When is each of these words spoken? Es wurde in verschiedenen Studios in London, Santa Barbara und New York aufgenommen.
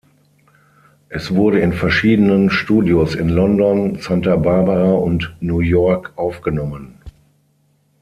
Es 1.09 1.29
wurde 1.29 1.59
in 1.59 1.73
verschiedenen 1.73 2.49
Studios 2.49 3.13
in 3.13 3.29
London, 3.29 3.99
Santa 3.99 4.35
Barbara 4.35 4.93
und 4.93 5.35
New 5.41 5.59
York 5.59 6.13
aufgenommen. 6.17 6.97